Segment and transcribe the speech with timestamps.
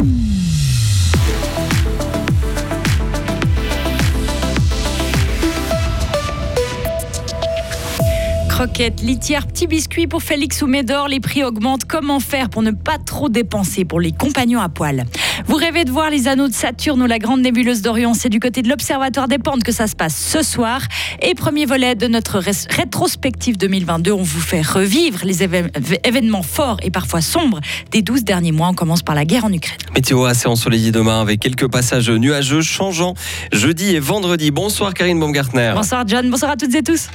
[0.00, 0.39] Mm-hmm.
[8.66, 11.08] Croquettes, litière, petits biscuits pour Félix ou Médor.
[11.08, 11.86] Les prix augmentent.
[11.86, 15.06] Comment faire pour ne pas trop dépenser pour les compagnons à poil?
[15.46, 18.38] Vous rêvez de voir les anneaux de Saturne ou la grande nébuleuse d'Orion C'est du
[18.38, 20.82] côté de l'Observatoire des Pentes que ça se passe ce soir.
[21.22, 26.90] Et premier volet de notre rétrospective 2022, on vous fait revivre les événements forts et
[26.90, 27.60] parfois sombres
[27.92, 28.68] des 12 derniers mois.
[28.68, 29.78] On commence par la guerre en Ukraine.
[29.94, 33.14] Météo assez ensoleillé demain avec quelques passages nuageux changeants
[33.54, 34.50] jeudi et vendredi.
[34.50, 35.72] Bonsoir Karine Baumgartner.
[35.74, 37.08] Bonsoir John, bonsoir à toutes et tous.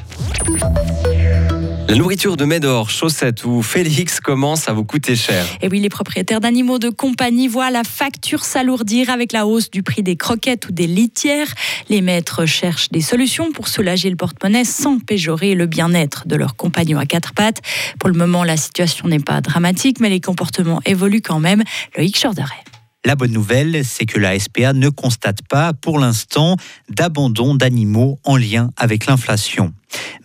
[1.88, 5.46] La nourriture de Médor, chaussettes ou Félix commence à vous coûter cher.
[5.62, 9.84] Et oui, les propriétaires d'animaux de compagnie voient la facture s'alourdir avec la hausse du
[9.84, 11.54] prix des croquettes ou des litières.
[11.90, 16.56] Les maîtres cherchent des solutions pour soulager le porte-monnaie sans péjorer le bien-être de leurs
[16.56, 17.62] compagnons à quatre pattes.
[18.00, 21.62] Pour le moment, la situation n'est pas dramatique, mais les comportements évoluent quand même.
[21.96, 22.64] Loïc Chorderet.
[23.06, 26.58] La bonne nouvelle, c'est que la SPA ne constate pas pour l'instant
[26.90, 29.76] d'abandon d'animaux en lien avec l'inflation.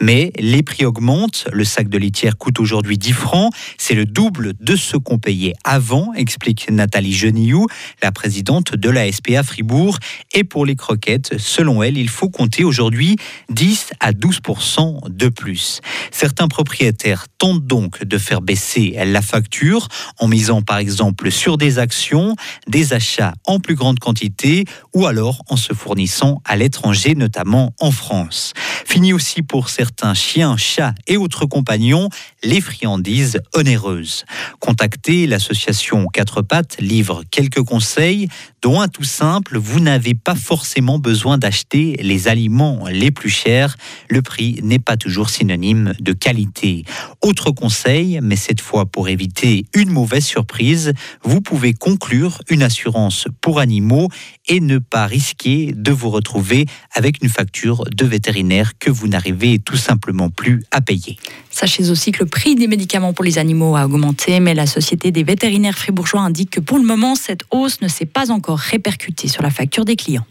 [0.01, 1.47] Mais les prix augmentent.
[1.53, 3.53] Le sac de litière coûte aujourd'hui 10 francs.
[3.79, 7.67] C'est le double de ce qu'on payait avant, explique Nathalie Genillou,
[8.03, 9.99] la présidente de la SPA Fribourg.
[10.33, 13.17] Et pour les croquettes, selon elle, il faut compter aujourd'hui
[13.51, 15.81] 10 à 12% de plus.
[16.11, 21.79] Certains propriétaires tentent donc de faire baisser la facture en misant par exemple sur des
[21.79, 27.75] actions, des achats en plus grande quantité ou alors en se fournissant à l'étranger, notamment
[27.81, 28.53] en France.
[28.87, 32.09] Fini aussi pour certains chiens, chats et autres compagnons
[32.43, 34.25] les friandises onéreuses.
[34.61, 38.29] Contactez l'association Quatre Pattes livre quelques conseils,
[38.63, 43.77] dont un tout simple, vous n'avez pas forcément besoin d'acheter les aliments les plus chers.
[44.09, 46.85] Le prix n'est pas toujours synonyme de qualité.
[47.23, 53.27] Autre conseil, mais cette fois pour éviter une mauvaise surprise, vous pouvez conclure une assurance
[53.41, 54.09] pour animaux
[54.51, 59.61] et ne pas risquer de vous retrouver avec une facture de vétérinaire que vous n'arrivez
[59.61, 61.17] tout simplement plus à payer.
[61.51, 65.13] Sachez aussi que le prix des médicaments pour les animaux a augmenté, mais la Société
[65.13, 69.29] des vétérinaires fribourgeois indique que pour le moment, cette hausse ne s'est pas encore répercutée
[69.29, 70.27] sur la facture des clients.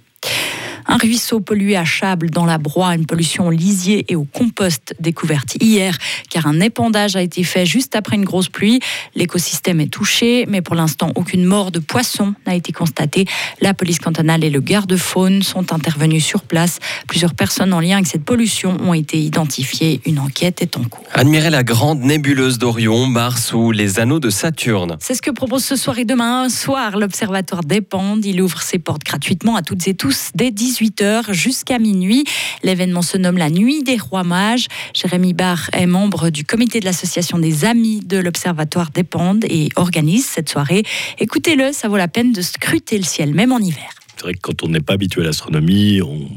[0.91, 4.95] Un ruisseau pollué à Chable dans la Broye, une pollution au lisier et au compost
[4.99, 5.95] découverte hier,
[6.31, 8.79] car un épandage a été fait juste après une grosse pluie.
[9.13, 13.27] L'écosystème est touché, mais pour l'instant, aucune mort de poisson n'a été constatée.
[13.61, 16.79] La police cantonale et le garde-faune sont intervenus sur place.
[17.07, 20.01] Plusieurs personnes en lien avec cette pollution ont été identifiées.
[20.07, 21.03] Une enquête est en cours.
[21.13, 24.97] Admirez la grande nébuleuse d'Orion, Mars ou les anneaux de Saturne.
[24.99, 28.25] C'est ce que propose ce soir et demain soir l'Observatoire des Pendes.
[28.25, 32.23] Il ouvre ses portes gratuitement à toutes et tous dès 18 18h jusqu'à minuit.
[32.63, 34.67] L'événement se nomme la Nuit des Rois Mages.
[34.93, 39.05] Jérémy Barr est membre du comité de l'association des Amis de l'Observatoire des
[39.49, 40.83] et organise cette soirée.
[41.17, 43.89] Écoutez-le, ça vaut la peine de scruter le ciel, même en hiver.
[44.15, 46.27] C'est vrai que quand on n'est pas habitué à l'astronomie, on,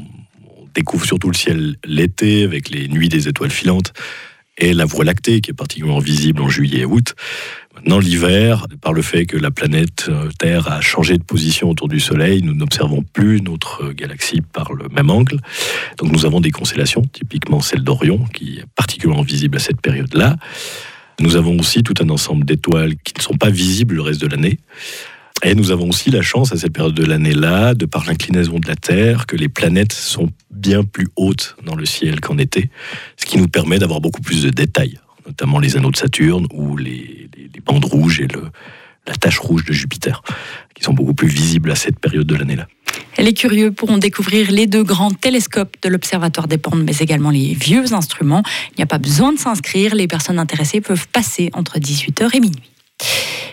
[0.74, 3.92] découvre surtout le ciel l'été avec les nuits des étoiles filantes
[4.56, 7.14] et la Voie lactée qui est particulièrement visible en juillet et août.
[7.82, 11.88] Maintenant, l'hiver, par le fait que la planète euh, Terre a changé de position autour
[11.88, 15.40] du Soleil, nous n'observons plus notre galaxie par le même angle.
[15.98, 20.36] Donc nous avons des constellations, typiquement celle d'Orion, qui est particulièrement visible à cette période-là.
[21.18, 24.28] Nous avons aussi tout un ensemble d'étoiles qui ne sont pas visibles le reste de
[24.28, 24.60] l'année.
[25.42, 28.68] Et nous avons aussi la chance à cette période de l'année-là, de par l'inclinaison de
[28.68, 32.70] la Terre, que les planètes sont bien plus hautes dans le ciel qu'en été,
[33.16, 36.76] ce qui nous permet d'avoir beaucoup plus de détails, notamment les anneaux de Saturne ou
[36.76, 37.11] les,
[37.64, 38.28] bandes rouges et
[39.06, 40.22] la tache rouge de Jupiter,
[40.74, 42.68] qui sont beaucoup plus visibles à cette période de l'année-là.
[43.18, 47.54] Les curieux pourront découvrir les deux grands télescopes de l'Observatoire des Pendes, mais également les
[47.54, 48.42] vieux instruments.
[48.70, 52.40] Il n'y a pas besoin de s'inscrire, les personnes intéressées peuvent passer entre 18h et
[52.40, 52.71] minuit.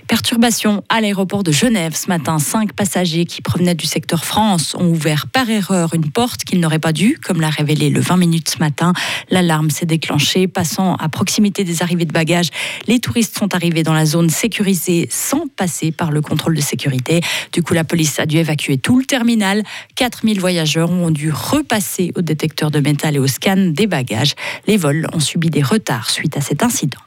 [0.09, 2.39] Perturbation à l'aéroport de Genève ce matin.
[2.39, 6.79] Cinq passagers qui provenaient du secteur France ont ouvert par erreur une porte qu'ils n'auraient
[6.79, 8.93] pas dû, comme l'a révélé le 20 minutes ce matin.
[9.29, 10.47] L'alarme s'est déclenchée.
[10.47, 12.49] Passant à proximité des arrivées de bagages,
[12.87, 17.21] les touristes sont arrivés dans la zone sécurisée sans passer par le contrôle de sécurité.
[17.53, 19.61] Du coup, la police a dû évacuer tout le terminal.
[19.93, 24.33] 4000 voyageurs ont dû repasser au détecteur de métal et au scan des bagages.
[24.65, 26.97] Les vols ont subi des retards suite à cet incident.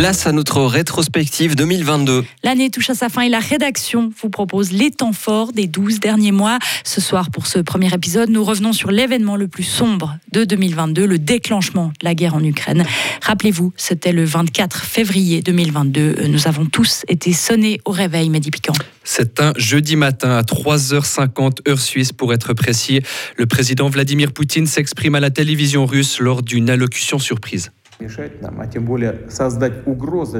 [0.00, 2.24] Place à notre rétrospective 2022.
[2.42, 6.00] L'année touche à sa fin et la rédaction vous propose les temps forts des 12
[6.00, 6.58] derniers mois.
[6.84, 11.04] Ce soir, pour ce premier épisode, nous revenons sur l'événement le plus sombre de 2022,
[11.04, 12.86] le déclenchement de la guerre en Ukraine.
[13.20, 16.28] Rappelez-vous, c'était le 24 février 2022.
[16.28, 18.72] Nous avons tous été sonnés au réveil, Mehdi Piquant.
[19.04, 23.02] C'est un jeudi matin à 3h50 heure suisse pour être précis.
[23.36, 27.70] Le président Vladimir Poutine s'exprime à la télévision russe lors d'une allocution surprise.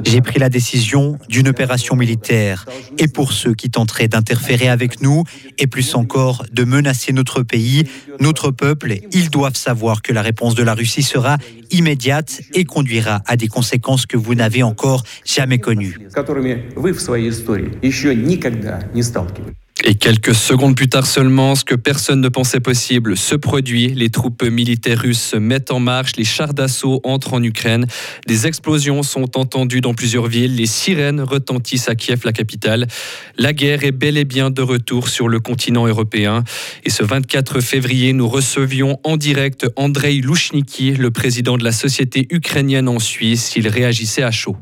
[0.05, 2.65] J'ai pris la décision d'une opération militaire.
[2.97, 5.23] Et pour ceux qui tenteraient d'interférer avec nous,
[5.57, 7.83] et plus encore de menacer notre pays,
[8.19, 11.37] notre peuple, ils doivent savoir que la réponse de la Russie sera
[11.71, 15.97] immédiate et conduira à des conséquences que vous n'avez encore jamais connues.
[19.83, 23.87] Et quelques secondes plus tard seulement, ce que personne ne pensait possible se produit.
[23.87, 27.87] Les troupes militaires russes se mettent en marche, les chars d'assaut entrent en Ukraine.
[28.27, 32.87] Des explosions sont entendues dans plusieurs villes, les sirènes retentissent à Kiev, la capitale.
[33.37, 36.43] La guerre est bel et bien de retour sur le continent européen.
[36.83, 42.27] Et ce 24 février, nous recevions en direct Andrei Louchniki, le président de la société
[42.29, 43.53] ukrainienne en Suisse.
[43.55, 44.55] Il réagissait à chaud.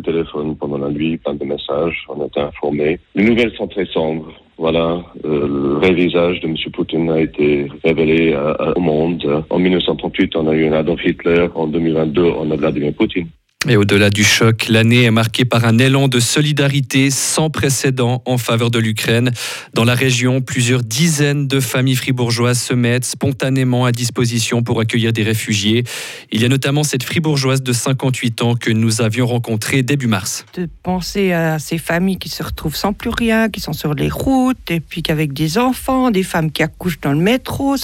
[0.00, 2.98] Téléphone pendant la nuit, plein de messages, on a été informés.
[3.14, 4.32] Les nouvelles sont très sombres.
[4.58, 6.56] Voilà, euh, le vrai visage de M.
[6.72, 8.36] Poutine a été révélé
[8.74, 9.44] au monde.
[9.50, 11.46] En 1938, on a eu un Adolf Hitler.
[11.54, 13.28] En 2022, on a Vladimir Poutine.
[13.66, 18.38] Et au-delà du choc, l'année est marquée par un élan de solidarité sans précédent en
[18.38, 19.32] faveur de l'Ukraine.
[19.74, 25.12] Dans la région, plusieurs dizaines de familles fribourgeoises se mettent spontanément à disposition pour accueillir
[25.12, 25.82] des réfugiés.
[26.30, 30.46] Il y a notamment cette fribourgeoise de 58 ans que nous avions rencontrée début mars.
[30.54, 34.08] De penser à ces familles qui se retrouvent sans plus rien, qui sont sur les
[34.08, 37.74] routes, et puis qu'avec des enfants, des femmes qui accouchent dans le métro,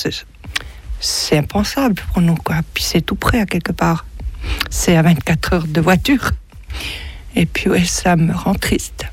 [1.01, 2.37] c'est impensable pour nous.
[2.37, 2.61] Quoi.
[2.75, 4.07] Puis c'est tout près à quelque part
[4.75, 6.33] c'est à 24 heures de voiture.
[7.37, 9.07] Et puis, ouais, ça me rend triste.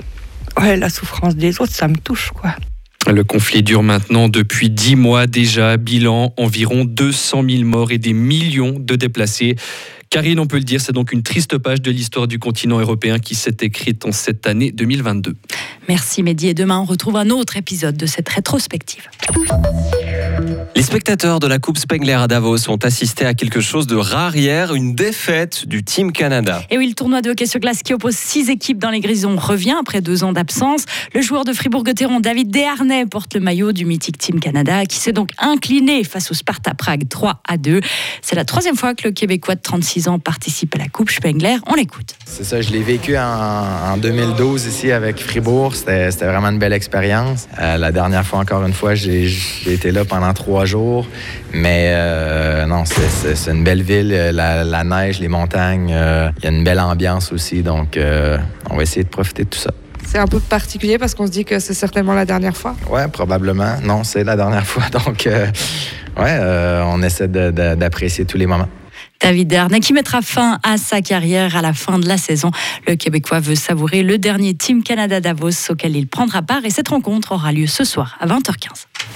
[0.60, 2.56] Ouais, la souffrance des autres, ça me touche, quoi.
[3.08, 5.78] Le conflit dure maintenant depuis dix mois déjà.
[5.78, 9.56] Bilan environ 200 000 morts et des millions de déplacés.
[10.10, 13.18] Karine, on peut le dire, c'est donc une triste page de l'histoire du continent européen
[13.18, 15.36] qui s'est écrite en cette année 2022.
[15.88, 19.08] Merci Mehdi et demain on retrouve un autre épisode de cette rétrospective.
[20.76, 24.36] Les spectateurs de la Coupe Spengler à Davos ont assisté à quelque chose de rare
[24.36, 26.64] hier, une défaite du Team Canada.
[26.70, 29.36] Et oui, le tournoi de hockey sur glace qui oppose six équipes dans les Grisons
[29.36, 30.86] revient après deux ans d'absence.
[31.14, 35.12] Le joueur de Fribourg-Gotteron, David Desharnais, porte le maillot du mythique Team Canada qui s'est
[35.12, 37.82] donc incliné face au Sparta Prague 3 à 2.
[38.22, 41.58] C'est la troisième fois que le Québécois de 36 ans participe à la Coupe Spengler.
[41.68, 42.16] On l'écoute.
[42.26, 45.76] C'est ça, je l'ai vécu en, 2012 ici avec Fribourg.
[45.76, 47.48] C'était vraiment une belle expérience.
[47.60, 49.30] Euh, la dernière fois, encore une fois, j'ai
[49.68, 51.08] été là pendant trois jours.
[51.54, 54.10] Mais euh, non, c'est une belle ville.
[54.10, 57.64] La, neige, les montagnes, euh, il y a une belle ambiance aussi.
[57.64, 58.00] Donc,
[58.70, 59.72] on va essayer de profiter de tout ça.
[60.06, 62.76] C'est un peu particulier parce qu'on se dit que c'est certainement la dernière fois.
[62.90, 63.78] Ouais, probablement.
[63.84, 64.84] Non, c'est la dernière fois.
[65.06, 66.40] Donc, ouais,
[66.86, 68.68] on essaie d'apprécier tous les moments.
[69.22, 72.50] David Dernay qui mettra fin à sa carrière à la fin de la saison.
[72.88, 76.88] Le Québécois veut savourer le dernier Team Canada Davos auquel il prendra part et cette
[76.88, 78.88] rencontre aura lieu ce soir à 20h15.